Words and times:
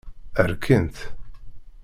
Rkin-t. 0.51 0.97